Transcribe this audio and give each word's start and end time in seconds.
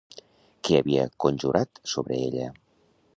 Què 0.69 0.79
havia 0.79 1.03
conjecturat 1.25 1.83
sobre 1.95 2.19
ella? 2.31 2.49